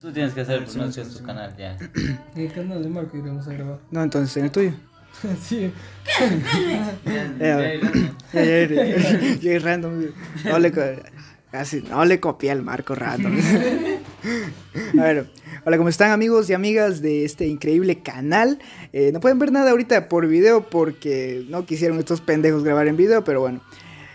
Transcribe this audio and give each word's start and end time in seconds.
Tú 0.00 0.12
tienes 0.12 0.32
que 0.32 0.42
hacer 0.42 0.64
pronuncia 0.64 1.02
en 1.02 1.12
tu 1.12 1.24
canal 1.24 1.56
ya. 1.56 1.76
En 2.36 2.42
el 2.42 2.52
canal 2.52 2.80
de 2.80 2.88
Marco 2.88 3.16
iremos 3.16 3.48
a 3.48 3.52
grabar. 3.52 3.80
No, 3.90 4.00
entonces 4.00 4.36
en 4.36 4.44
el 4.44 4.52
tuyo. 4.52 4.72
sí. 5.42 5.72
Ya, 7.04 7.34
ya, 7.38 7.74
ya, 8.32 8.66
ya, 8.68 9.34
ya, 9.40 9.58
random. 9.58 10.06
No 10.44 10.58
le, 10.60 10.72
casi, 11.50 11.82
no 11.82 12.04
le 12.04 12.20
copié 12.20 12.52
al 12.52 12.62
Marco 12.62 12.94
random. 12.94 13.36
A 14.98 15.02
ver, 15.02 15.26
hola, 15.64 15.76
¿cómo 15.78 15.88
están 15.88 16.12
amigos 16.12 16.48
y 16.48 16.54
amigas 16.54 17.02
de 17.02 17.24
este 17.24 17.48
increíble 17.48 18.00
canal? 18.00 18.60
Eh, 18.92 19.10
no 19.12 19.18
pueden 19.18 19.40
ver 19.40 19.50
nada 19.50 19.72
ahorita 19.72 20.08
por 20.08 20.28
video 20.28 20.70
porque 20.70 21.44
no 21.48 21.66
quisieron 21.66 21.98
estos 21.98 22.20
pendejos 22.20 22.62
grabar 22.62 22.86
en 22.86 22.96
video, 22.96 23.24
pero 23.24 23.40
bueno. 23.40 23.60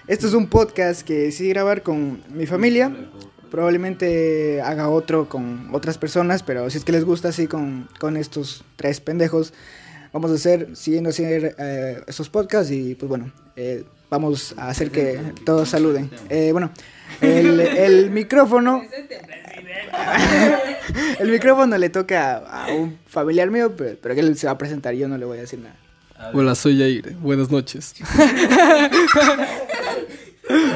Esto 0.08 0.28
es 0.28 0.34
un 0.34 0.48
podcast 0.48 1.02
que 1.02 1.14
decidí 1.14 1.50
grabar 1.50 1.84
con 1.84 2.22
mi 2.30 2.46
familia. 2.46 2.96
Probablemente 3.54 4.62
haga 4.64 4.90
otro 4.90 5.30
con 5.30 5.70
otras 5.74 6.00
personas, 6.00 6.42
pero 6.42 6.68
si 6.72 6.80
es 6.80 6.84
que 6.84 6.92
les 6.92 7.06
gusta 7.06 7.28
así 7.28 7.46
con, 7.46 7.88
con 8.00 8.18
estos 8.18 8.64
tres 8.78 9.00
pendejos, 9.00 9.54
vamos 10.12 10.32
a 10.32 10.34
hacer, 10.34 10.76
siguiendo 10.76 11.12
hacer 11.12 11.56
eh, 11.60 12.02
estos 12.08 12.30
podcasts 12.30 12.72
y 12.72 12.96
pues 12.96 13.08
bueno, 13.08 13.32
eh, 13.56 13.84
vamos 14.10 14.56
a 14.58 14.70
hacer 14.70 14.90
que 14.90 15.20
todos 15.46 15.70
saluden. 15.70 16.10
Eh, 16.32 16.52
bueno, 16.52 16.72
el, 17.22 17.60
el 17.60 18.10
micrófono... 18.10 18.82
el 21.20 21.30
micrófono 21.30 21.78
le 21.78 21.90
toca 21.90 22.38
a, 22.38 22.66
a 22.66 22.74
un 22.74 22.98
familiar 23.06 23.52
mío, 23.52 23.76
pero, 23.78 23.96
pero 24.02 24.16
que 24.16 24.22
él 24.22 24.36
se 24.36 24.48
va 24.48 24.54
a 24.54 24.58
presentar, 24.58 24.96
yo 24.96 25.08
no 25.08 25.20
le 25.20 25.26
voy 25.26 25.38
a 25.38 25.42
decir 25.42 25.60
nada. 25.60 25.76
Hola, 26.34 26.56
soy 26.56 26.80
Jair. 26.80 27.14
Buenas 27.18 27.52
noches. 27.52 27.94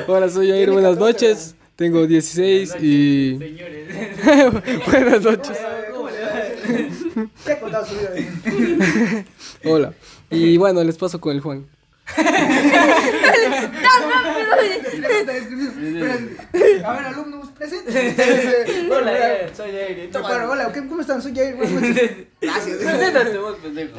Hola, 0.08 0.30
soy 0.30 0.50
Jair. 0.50 0.70
Buenas 0.70 1.00
noches. 1.00 1.56
Tengo 1.78 2.06
16 2.08 2.76
y. 2.82 3.34
Buenas 4.88 5.22
noches. 5.24 5.58
¿Qué 7.46 7.52
ha 7.54 7.60
contado 7.60 7.86
su 7.86 7.96
vida? 7.96 9.24
Hola. 9.64 9.94
Y 10.30 10.58
bueno, 10.58 10.84
les 10.84 10.98
paso 10.98 11.22
con 11.22 11.34
el 11.36 11.42
Juan. 11.42 11.66
A 16.84 16.94
ver, 16.94 17.06
alumnos, 17.06 17.50
presenten. 17.52 18.92
Hola, 18.92 19.50
soy 19.56 19.72
Jair. 19.72 20.10
Hola, 20.50 20.72
¿qué- 20.74 20.88
¿cómo 20.88 21.02
están? 21.02 21.22
Soy 21.22 21.36
Jair. 21.36 21.56
Gracias. 22.42 22.78
Preséntate 22.78 23.38
vos, 23.38 23.58
pendejo. 23.62 23.98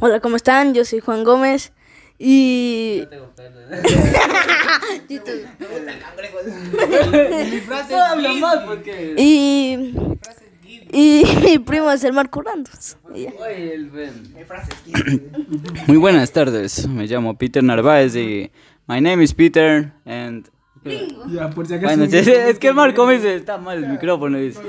Hola, 0.00 0.20
¿cómo 0.20 0.36
están? 0.36 0.74
Yo 0.74 0.84
soy 0.84 1.00
Juan 1.00 1.24
Gómez 1.24 1.72
y... 2.18 2.67
No 3.02 3.08
tengo 3.08 3.34
pelo. 3.36 3.60
Mi 7.50 7.60
frase 7.60 7.92
No 7.94 8.02
habla 8.04 8.32
más 8.34 8.58
porque. 8.64 9.14
Y... 9.16 9.94
Y 10.90 11.22
mi 11.42 11.58
primo 11.58 11.90
es 11.90 12.02
el 12.04 12.12
Marco 12.14 12.40
Randos. 12.40 12.96
Y 13.14 13.24
ya. 13.24 13.32
Oye, 13.38 13.74
el 13.74 13.90
Ben. 13.90 14.34
Mi 14.34 14.44
frase 14.44 14.70
es 14.72 15.86
Muy 15.88 15.96
buenas 15.98 16.32
tardes. 16.32 16.86
Me 16.88 17.06
llamo 17.06 17.36
Peter 17.36 17.62
Narváez 17.62 18.16
y. 18.16 18.50
My 18.86 19.00
name 19.00 19.22
is 19.22 19.34
Peter 19.34 19.92
and. 20.06 20.48
Ya, 21.30 21.50
por 21.50 21.66
si 21.66 21.74
acaso. 21.74 21.94
Bueno, 21.96 22.04
es, 22.16 22.26
es 22.26 22.58
que 22.58 22.68
el 22.68 22.74
Marco 22.74 23.04
me 23.06 23.14
dice, 23.14 23.34
está 23.36 23.58
mal 23.58 23.84
el 23.84 23.90
micrófono. 23.90 24.38
Dice. 24.38 24.60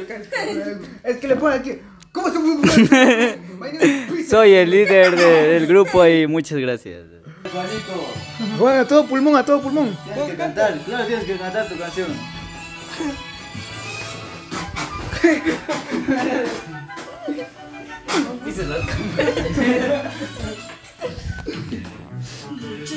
Es 1.03 1.17
que 1.17 1.27
le 1.29 1.35
pone 1.37 1.55
aquí. 1.55 1.71
¿Cómo 2.11 2.27
Peter. 2.31 3.39
Soy 4.27 4.53
el 4.55 4.71
líder 4.71 5.15
de- 5.15 5.47
del 5.53 5.67
grupo 5.67 6.05
y 6.05 6.27
muchas 6.27 6.57
gracias. 6.57 7.03
Bueno, 8.57 8.81
a 8.81 8.85
todo 8.87 9.05
pulmón, 9.05 9.35
a 9.35 9.45
todo 9.45 9.61
pulmón. 9.61 9.97
Tienes 10.05 10.31
que 10.31 10.35
cantar, 10.35 10.77
claro, 10.79 11.05
tienes 11.05 11.25
que 11.25 11.37
cantar 11.37 11.67
tu 11.67 11.77
canción. 11.77 12.07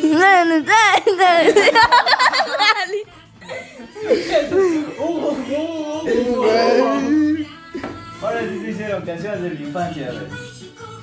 No, 0.02 0.44
no, 0.44 0.58
no, 0.58 0.60
no. 0.60 0.72
Ahora 8.22 8.40
sí 8.48 8.60
se 8.60 8.70
hicieron 8.70 9.04
canciones 9.04 9.42
de 9.42 9.50
la 9.50 9.60
infancia. 9.60 10.12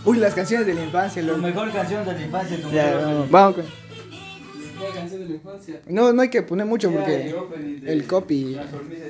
Uy, 0.06 0.18
las 0.18 0.34
canciones 0.34 0.66
de 0.66 0.74
la 0.74 0.84
infancia, 0.84 1.22
La 1.22 1.34
lo 1.34 1.38
mejor 1.40 1.72
canción 1.72 2.06
de 2.06 2.14
la 2.14 2.22
infancia. 2.22 2.58
tu 2.62 2.72
Ya, 2.72 2.86
mejor 2.86 3.02
vamos, 3.04 3.30
vamos 3.32 3.56
con- 3.56 3.66
La 3.66 4.94
canción 4.96 5.22
de 5.22 5.28
la 5.30 5.36
infancia. 5.36 5.82
No, 5.88 6.14
no 6.14 6.22
hay 6.22 6.30
que 6.30 6.42
poner 6.42 6.66
mucho 6.66 6.90
Ya, 6.90 6.98
porque 6.98 7.28
el 7.30 7.36
opening 7.36 7.82
de- 7.82 7.94
el 7.94 8.08
copy. 8.08 8.56
las 8.56 8.66
hormigas. 8.74 9.10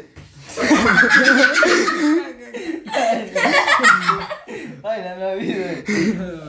Ay, 4.83 5.01
la 5.03 5.15
mía 5.15 5.35
vida. 5.35 5.67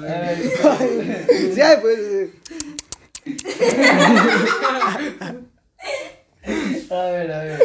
A 0.08 0.10
ver, 0.10 0.36
ay, 1.62 1.76
pues. 1.82 1.98
eh, 1.98 2.30
a 6.90 7.04
ver, 7.10 7.32
a 7.32 7.44
ver. 7.44 7.60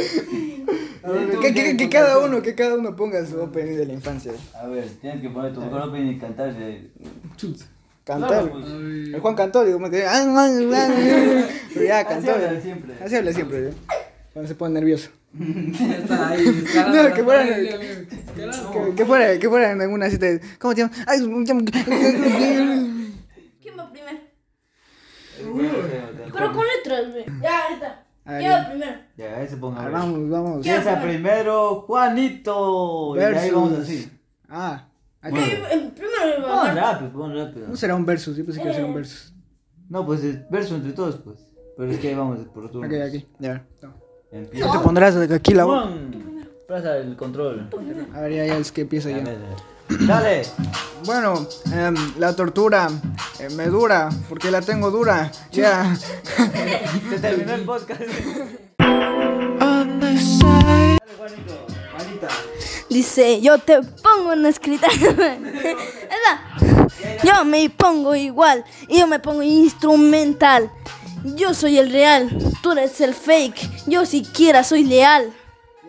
Que, 1.42 1.54
que- 1.54 1.78
que 1.78 1.85
cada 1.96 2.20
uno, 2.20 2.42
que 2.42 2.56
cada 2.56 2.76
uno 2.76 2.96
ponga 2.96 3.26
su 3.26 3.40
opening 3.42 3.76
de 3.78 3.86
la 3.86 3.94
infancia. 3.94 4.32
A 4.54 4.68
ver, 4.68 4.88
tienes 5.02 5.22
que 5.22 5.30
poner 5.30 5.54
tu 5.54 5.62
mejor 5.62 5.82
opening 5.90 6.12
y 6.14 6.18
cantar. 6.20 6.54
de- 6.54 6.90
Cantar. 8.04 8.30
Claro, 8.30 8.52
pues. 8.52 8.66
El 8.68 9.20
Juan 9.20 9.36
cantó, 9.36 9.66
digo, 9.66 9.80
me 9.80 9.90
quedé. 9.90 10.06
"Ah, 10.06 10.24
ah, 10.24 10.48
ah", 10.76 11.48
Pero 11.74 11.86
ya 11.86 12.00
Así 12.02 12.08
cantó. 12.10 12.32
habla 12.34 12.54
ya. 12.54 12.62
siempre. 12.62 12.94
Así 13.04 13.16
habla 13.16 13.34
siempre, 13.34 13.64
ya. 13.64 13.70
Cuando 14.32 14.48
se 14.48 14.56
pone 14.56 14.74
nervioso. 14.76 15.10
Está 15.40 16.30
ahí. 16.30 16.64
No, 16.94 17.14
que 17.14 17.24
fuera-. 17.24 17.46
Que, 18.36 18.96
que 18.96 19.06
fuera, 19.06 19.40
que 19.40 19.48
fuera 19.50 19.72
en 19.72 19.82
alguna 19.82 20.10
cita. 20.10 20.26
de, 20.26 20.42
¿Cómo 20.60 20.76
te 20.76 20.82
llamas? 20.82 20.98
Ay, 21.08 21.22
me 21.26 21.46
llamo- 21.46 21.64
¿Quién 23.62 23.80
va 23.80 23.90
primero? 23.92 24.18
Pero 26.34 26.52
con 26.54 26.66
letras, 26.66 27.12
güey. 27.12 27.26
Ya, 27.42 27.64
ahorita. 27.68 28.05
¿Quién 28.26 28.42
ya. 28.42 28.58
va 28.64 28.70
primero? 28.70 28.98
Ya, 29.18 29.42
ese 29.42 29.58
ponga. 29.58 29.86
Ah, 29.86 29.90
vamos, 29.90 30.30
vamos. 30.30 30.56
Empieza 30.58 31.02
primero 31.02 31.82
Juanito. 31.82 33.16
Y 33.16 33.20
de 33.20 33.26
ahí 33.26 33.34
Versus. 33.34 33.54
vamos 33.54 33.74
así. 33.80 34.12
Ah, 34.50 34.88
aquí. 35.22 35.36
Bueno. 35.36 35.66
Eh, 35.72 35.92
Primero 35.96 36.48
va 36.48 36.62
Pon 36.66 36.76
rápido, 36.76 37.12
pon 37.12 37.36
rápido. 37.36 37.68
No 37.68 37.76
será 37.76 37.96
un 37.96 38.06
versus, 38.06 38.36
yo 38.38 38.46
pensé 38.46 38.60
que 38.60 38.66
iba 38.66 38.74
a 38.74 38.76
ser 38.76 38.86
un 38.86 38.94
versus. 38.94 39.34
No, 39.90 40.06
pues 40.06 40.24
es 40.24 40.50
verso 40.50 40.76
entre 40.76 40.94
todos, 40.94 41.16
pues. 41.18 41.40
Pero 41.78 41.92
es 41.92 42.00
que 42.00 42.08
ahí 42.10 42.16
vamos 42.16 42.40
por 42.54 42.70
turnos. 42.72 42.92
Ok, 42.92 43.02
aquí, 43.08 43.26
ya. 43.40 43.64
Empieza. 44.32 44.66
No 44.66 44.72
te 44.72 44.80
pondrás 44.80 45.16
aquí 45.16 45.54
la. 45.54 45.64
Juan, 45.66 46.48
pasa 46.68 46.98
el 46.98 47.16
control. 47.16 47.70
A 48.14 48.22
ver, 48.22 48.34
ya, 48.34 48.46
ya 48.48 48.58
es 48.58 48.72
que 48.72 48.82
empieza 48.82 49.10
A 49.10 49.12
ya. 49.12 49.24
Dale. 49.90 50.44
Bueno, 51.06 51.48
em, 51.72 51.96
la 52.18 52.36
tortura 52.36 52.90
eh, 53.40 53.50
me 53.52 53.68
dura, 53.68 54.10
porque 54.28 54.50
la 54.50 54.62
tengo 54.62 54.90
dura. 54.90 55.32
Ya. 55.52 55.96
Se 57.10 57.20
terminó 57.20 57.54
el 57.54 57.64
podcast. 57.64 58.02
Dale, 58.80 60.18
Juanito. 61.18 61.68
Juanita. 61.96 62.28
Dice, 62.90 63.42
yo 63.42 63.58
te 63.60 63.82
pongo 63.82 64.34
una 64.34 64.50
escrita. 64.50 64.88
Esa. 64.92 66.42
Yo 67.24 67.46
me 67.46 67.70
pongo 67.70 68.16
igual 68.16 68.64
y 68.88 69.00
yo 69.00 69.08
me 69.08 69.20
pongo 69.20 69.44
instrumental. 69.44 70.72
Yo 71.24 71.54
soy 71.54 71.78
el 71.80 71.92
real, 71.92 72.30
tú 72.62 72.72
eres 72.72 73.02
el 73.02 73.14
fake. 73.14 73.88
Yo 73.88 74.06
siquiera 74.06 74.64
soy 74.64 74.84
leal. 74.84 75.34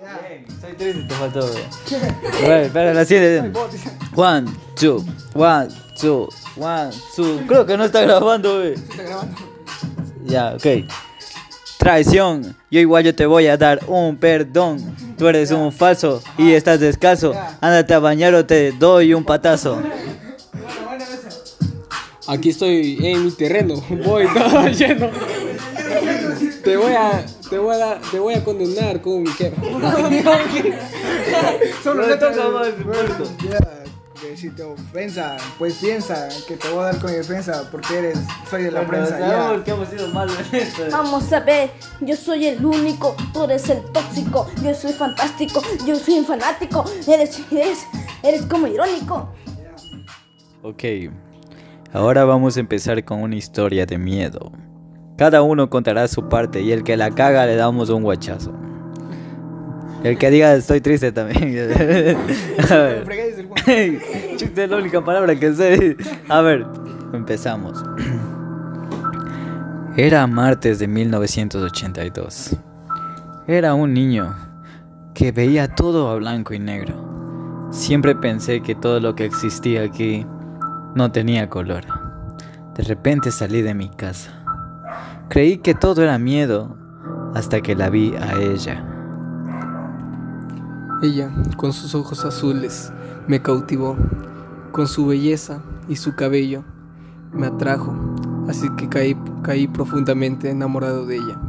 Bien, 0.06 0.46
soy 0.60 0.72
triste, 0.74 1.02
te 1.02 1.14
faltó. 1.14 1.40
A 1.40 2.48
ver, 2.48 2.62
espera, 2.66 2.94
la 2.94 3.04
siguiente. 3.04 3.58
One, 4.14 4.50
two, 4.78 5.04
one, 5.34 5.68
two, 6.00 6.28
one, 6.56 6.90
two. 7.16 7.40
Creo 7.48 7.66
que 7.66 7.76
no 7.76 7.84
está 7.84 8.02
grabando, 8.02 8.58
güey. 8.58 8.74
Ya, 10.24 10.54
ok. 10.54 10.88
Traición, 11.78 12.56
yo 12.70 12.80
igual 12.80 13.04
yo 13.04 13.14
te 13.14 13.26
voy 13.26 13.48
a 13.48 13.56
dar 13.56 13.80
un 13.88 14.16
perdón. 14.16 14.96
Tú 15.18 15.26
eres 15.26 15.50
un 15.50 15.72
falso 15.72 16.22
y 16.38 16.52
estás 16.52 16.78
descalzo. 16.78 17.34
Ándate 17.60 17.94
a 17.94 17.98
bañar 17.98 18.34
o 18.34 18.46
te 18.46 18.72
doy 18.72 19.12
un 19.12 19.24
patazo. 19.24 19.82
Aquí 22.28 22.50
estoy 22.50 22.98
en 23.04 23.24
mi 23.24 23.30
terreno. 23.32 23.74
Voy 24.04 24.26
todo 24.34 24.68
lleno. 24.68 25.10
Te 26.62 26.76
voy 26.76 26.92
a. 26.92 27.24
Te 27.50 27.58
voy 27.58 27.74
a, 27.74 27.78
dar- 27.78 28.00
te 28.10 28.18
voy 28.18 28.34
a 28.34 28.42
condenar 28.44 29.00
con 29.00 29.22
mi 29.22 29.30
quema. 29.32 29.56
Son 31.82 31.96
No 31.96 32.02
los 32.02 32.08
le 32.10 32.16
toca 32.16 32.48
más, 32.48 32.84
bueno. 32.84 33.14
Ya, 33.48 33.58
que 34.20 34.36
si 34.36 34.50
te 34.50 34.62
ofensa, 34.64 35.36
pues 35.58 35.74
piensa 35.74 36.28
que 36.48 36.56
te 36.56 36.68
voy 36.70 36.80
a 36.80 36.84
dar 36.86 36.98
con 36.98 37.10
mi 37.10 37.16
defensa 37.18 37.68
porque 37.70 37.98
eres, 37.98 38.18
soy 38.50 38.64
de 38.64 38.70
la 38.72 38.84
prensa. 38.86 39.18
Sabemos 39.18 39.58
Ya. 39.58 39.64
que 39.64 39.70
hemos 39.70 39.88
sido 39.88 40.08
malos 40.08 40.36
en 40.52 40.60
esto. 40.60 40.82
Vamos 40.90 41.32
a 41.32 41.40
ver, 41.40 41.70
yo 42.00 42.16
soy 42.16 42.46
el 42.46 42.64
único, 42.64 43.14
tú 43.32 43.44
eres 43.44 43.68
el 43.68 43.82
tóxico, 43.92 44.48
yo 44.64 44.74
soy 44.74 44.92
fantástico, 44.92 45.62
yo 45.86 45.96
soy 45.96 46.14
un 46.20 46.24
fanático, 46.24 46.84
eres, 47.06 47.40
eres, 47.52 47.78
eres 48.22 48.42
como 48.46 48.66
irónico. 48.66 49.28
Ok, 50.62 50.82
ahora 51.92 52.24
vamos 52.24 52.56
a 52.56 52.60
empezar 52.60 53.04
con 53.04 53.20
una 53.22 53.36
historia 53.36 53.86
de 53.86 53.98
miedo. 53.98 54.50
Cada 55.16 55.42
uno 55.42 55.70
contará 55.70 56.08
su 56.08 56.28
parte 56.28 56.60
y 56.60 56.72
el 56.72 56.84
que 56.84 56.96
la 56.96 57.10
caga 57.10 57.46
le 57.46 57.56
damos 57.56 57.88
un 57.88 58.02
guachazo. 58.02 58.52
El 60.04 60.18
que 60.18 60.30
diga 60.30 60.54
estoy 60.54 60.80
triste 60.80 61.10
también. 61.10 61.42
A 62.70 62.76
ver. 62.76 63.06
Chuta, 64.36 64.64
es 64.64 64.70
la 64.70 64.76
única 64.76 65.02
palabra 65.02 65.34
que 65.34 65.52
sé. 65.54 65.96
A 66.28 66.42
ver, 66.42 66.66
empezamos. 67.12 67.82
Era 69.96 70.26
martes 70.26 70.78
de 70.78 70.86
1982. 70.86 72.56
Era 73.48 73.74
un 73.74 73.94
niño 73.94 74.36
que 75.14 75.32
veía 75.32 75.74
todo 75.74 76.10
a 76.10 76.16
blanco 76.16 76.52
y 76.52 76.58
negro. 76.58 77.68
Siempre 77.70 78.14
pensé 78.14 78.60
que 78.60 78.74
todo 78.74 79.00
lo 79.00 79.14
que 79.14 79.24
existía 79.24 79.82
aquí 79.82 80.26
no 80.94 81.10
tenía 81.10 81.48
color. 81.48 81.84
De 82.76 82.84
repente 82.84 83.30
salí 83.32 83.62
de 83.62 83.72
mi 83.72 83.88
casa. 83.88 84.45
Creí 85.28 85.58
que 85.58 85.74
todo 85.74 86.02
era 86.02 86.18
miedo 86.18 86.76
hasta 87.34 87.60
que 87.60 87.74
la 87.74 87.90
vi 87.90 88.14
a 88.14 88.40
ella. 88.40 88.84
Ella, 91.02 91.30
con 91.56 91.72
sus 91.72 91.94
ojos 91.94 92.24
azules, 92.24 92.92
me 93.26 93.42
cautivó. 93.42 93.96
Con 94.72 94.88
su 94.88 95.06
belleza 95.06 95.62
y 95.88 95.96
su 95.96 96.14
cabello, 96.14 96.64
me 97.32 97.46
atrajo. 97.46 97.94
Así 98.48 98.68
que 98.76 98.88
caí, 98.88 99.16
caí 99.42 99.68
profundamente 99.68 100.50
enamorado 100.50 101.06
de 101.06 101.16
ella. 101.16 101.40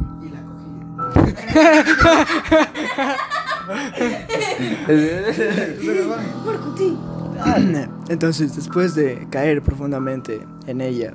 Marco, 6.44 6.74
sí. 6.76 6.98
Entonces, 8.08 8.54
después 8.56 8.94
de 8.94 9.26
caer 9.30 9.62
profundamente 9.62 10.46
en 10.66 10.80
ella, 10.80 11.14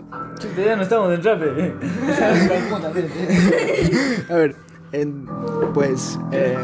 ya 0.58 0.76
no 0.76 0.84
estamos 0.84 1.14
en 1.14 1.22
trape. 1.22 1.74
a 4.30 4.34
ver, 4.36 4.56
en- 4.92 5.28
pues 5.74 6.20
eh, 6.32 6.58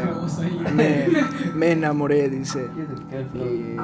me, 0.74 1.08
me 1.54 1.72
enamoré, 1.72 2.28
dice. 2.28 2.66
Y, 3.34 3.76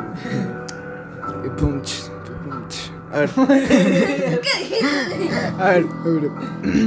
y 1.46 1.50
punch, 1.56 2.10
punch. 2.44 2.92
A 3.12 3.18
ver. 3.20 3.30
A 5.58 5.68
ver, 5.70 5.86
a 5.86 6.08
ver. 6.08 6.30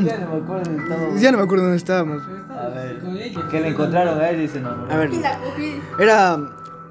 Ya 0.04 0.18
no 0.20 0.28
me 0.30 0.38
acuerdo 0.44 0.64
dónde 0.64 0.84
estábamos. 0.84 1.22
Ya 1.22 1.32
no 1.32 1.38
me 1.38 1.44
acuerdo 1.44 1.64
dónde 1.64 1.78
estábamos. 1.78 2.22
A 2.50 2.68
ver, 2.70 3.00
que 3.50 3.60
le 3.60 3.68
encontraron 3.70 4.20
a 4.20 4.30
él 4.30 4.42
y 4.44 4.48
se 4.48 4.60
enamoró. 4.60 4.92
A 4.92 4.98
ver, 4.98 5.10
era 6.00 6.38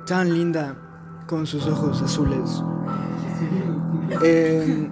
tan 0.07 0.33
linda 0.33 0.75
con 1.29 1.47
sus 1.47 1.67
ojos 1.67 2.03
azules. 2.03 2.65
Eh, 4.25 4.91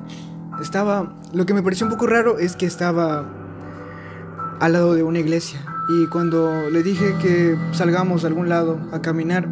estaba. 0.61 1.17
Lo 1.33 1.47
que 1.47 1.55
me 1.55 1.63
pareció 1.63 1.87
un 1.87 1.93
poco 1.93 2.07
raro 2.07 2.39
es 2.39 2.55
que 2.55 2.67
estaba 2.67 3.25
al 4.61 4.73
lado 4.73 4.95
de 4.95 5.03
una 5.03 5.19
iglesia. 5.19 5.65
Y 5.89 6.07
cuando 6.09 6.71
le 6.71 6.83
dije 6.83 7.15
que 7.23 7.57
salgamos 7.73 8.25
a 8.25 8.27
algún 8.29 8.49
lado 8.49 8.79
a 8.93 9.01
caminar, 9.01 9.49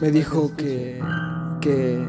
me 0.00 0.10
dijo 0.10 0.52
que, 0.56 1.02
que 1.60 2.08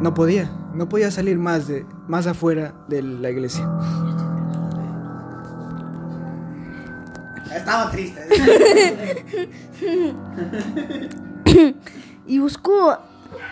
no 0.00 0.14
podía. 0.14 0.50
No 0.72 0.88
podía 0.88 1.10
salir 1.10 1.38
más, 1.38 1.68
de, 1.68 1.86
más 2.08 2.26
afuera 2.26 2.74
de 2.88 3.02
la 3.02 3.30
iglesia. 3.30 3.68
Estaba 7.54 7.90
triste. 7.90 8.20
Y 12.26 12.38
buscó 12.38 12.98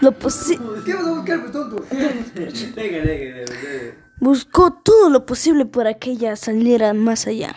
lo 0.01 0.13
posible. 0.13 0.83
¿Qué 0.85 0.95
vas 0.95 1.07
a 1.07 1.11
buscar, 1.11 1.41
pues, 1.41 1.53
tonto? 1.53 1.85
Buscó 4.21 4.73
todo 4.73 5.11
lo 5.11 5.27
posible 5.27 5.67
para 5.67 5.95
que 5.95 6.13
ella 6.13 6.37
saliera 6.37 6.95
más 6.95 7.27
allá. 7.27 7.55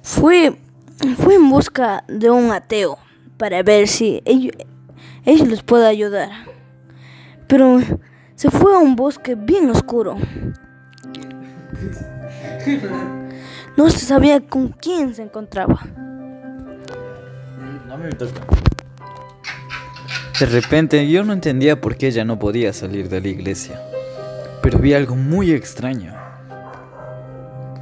Fue, 0.00 0.56
fue 1.18 1.34
en 1.34 1.50
busca 1.50 2.04
de 2.06 2.30
un 2.30 2.52
ateo 2.52 2.98
para 3.36 3.64
ver 3.64 3.88
si 3.88 4.22
ellos, 4.24 4.52
ellos 5.24 5.48
les 5.48 5.64
puede 5.64 5.88
ayudar. 5.88 6.30
Pero 7.48 7.80
se 8.36 8.50
fue 8.50 8.74
a 8.74 8.78
un 8.78 8.94
bosque 8.94 9.34
bien 9.34 9.70
oscuro. 9.70 10.16
No 13.76 13.90
se 13.90 13.98
sabía 13.98 14.40
con 14.40 14.68
quién 14.68 15.14
se 15.14 15.22
encontraba. 15.22 15.78
No 17.96 18.04
me 18.04 18.12
toca. 18.12 18.40
De 20.38 20.44
repente 20.44 21.08
yo 21.08 21.24
no 21.24 21.32
entendía 21.32 21.80
por 21.80 21.96
qué 21.96 22.08
ella 22.08 22.26
no 22.26 22.38
podía 22.38 22.74
salir 22.74 23.08
de 23.08 23.22
la 23.22 23.28
iglesia. 23.28 23.80
Pero 24.62 24.78
vi 24.78 24.92
algo 24.92 25.16
muy 25.16 25.50
extraño. 25.52 26.12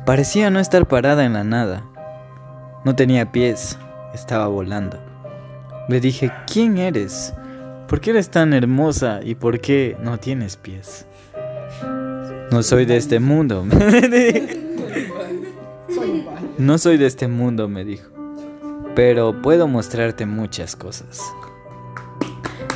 Parecía 0.06 0.50
no 0.50 0.61
estar 0.61 0.87
parada 0.87 1.25
en 1.25 1.32
la 1.32 1.43
nada. 1.43 1.84
No 2.84 2.94
tenía 2.94 3.32
pies, 3.32 3.76
estaba 4.12 4.46
volando. 4.46 5.00
Le 5.88 5.99
dije, 6.00 6.31
¿quién 6.46 6.78
eres? 6.78 7.34
¿Por 7.88 8.00
qué 8.00 8.11
eres 8.11 8.31
tan 8.31 8.52
hermosa 8.52 9.19
y 9.22 9.34
por 9.34 9.61
qué 9.61 9.96
no 10.00 10.20
tienes 10.20 10.56
pies? 10.56 11.06
No 12.52 12.62
soy 12.62 12.84
de 12.84 12.99
este 12.99 13.19
mundo. 13.19 13.66
no 16.58 16.78
soy 16.78 16.99
de 16.99 17.06
este 17.06 17.26
mundo, 17.26 17.69
me 17.69 17.84
dijo 17.84 18.13
pero 18.94 19.41
puedo 19.43 19.67
mostrarte 19.69 20.26
muchas 20.26 20.76
cosas. 20.76 21.20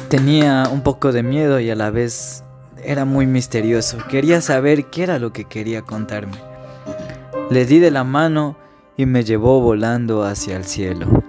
Tenía 0.08 0.68
un 0.72 0.82
poco 0.82 1.12
de 1.12 1.22
miedo 1.22 1.60
y 1.60 1.70
a 1.70 1.74
la 1.74 1.90
vez 1.90 2.42
era 2.82 3.04
muy 3.04 3.26
misterioso. 3.26 3.98
Quería 4.08 4.40
saber 4.40 4.86
qué 4.86 5.02
era 5.02 5.18
lo 5.18 5.32
que 5.32 5.44
quería 5.44 5.82
contarme. 5.82 6.38
Le 7.50 7.66
di 7.66 7.78
de 7.78 7.90
la 7.90 8.04
mano 8.04 8.56
y 8.96 9.06
me 9.06 9.24
llevó 9.24 9.60
volando 9.60 10.24
hacia 10.24 10.56
el 10.56 10.64
cielo. 10.64 11.22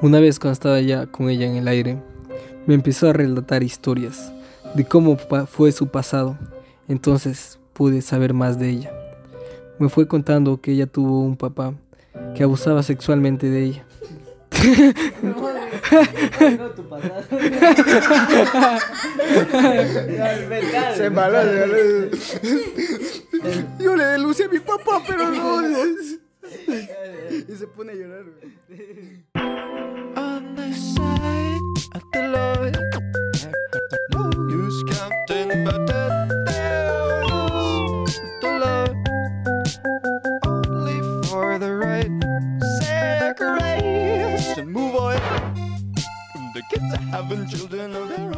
Una 0.00 0.20
vez 0.20 0.38
cuando 0.38 0.52
estaba 0.52 0.80
ya 0.80 1.06
con 1.06 1.30
ella 1.30 1.46
en 1.46 1.56
el 1.56 1.68
aire, 1.68 2.02
me 2.66 2.74
empezó 2.74 3.08
a 3.08 3.12
relatar 3.12 3.62
historias 3.62 4.32
de 4.74 4.84
cómo 4.84 5.16
fue 5.46 5.72
su 5.72 5.88
pasado. 5.88 6.38
Entonces 6.88 7.58
pude 7.72 8.02
saber 8.02 8.34
más 8.34 8.58
de 8.58 8.70
ella. 8.70 8.92
Me 9.78 9.88
fue 9.88 10.06
contando 10.06 10.60
que 10.60 10.72
ella 10.72 10.86
tuvo 10.86 11.20
un 11.20 11.36
papá 11.36 11.74
que 12.34 12.42
abusaba 12.42 12.82
sexualmente 12.82 13.48
de 13.48 13.64
ella. 13.64 13.84
Se 20.94 21.06
embaló, 21.06 21.42
se 21.42 21.54
embaló. 21.64 22.10
Yo 23.78 23.96
le 23.96 24.04
denuncié 24.04 24.46
a 24.46 24.48
mi 24.48 24.60
papá, 24.60 25.02
pero 25.06 25.30
no. 25.30 25.60
Y 27.30 27.56
se 27.56 27.66
pone 27.66 27.92
a 27.92 27.94
llorar. 27.94 28.24
Having 47.14 47.46
children 47.46 47.94
of 47.94 48.08
their. 48.08 48.33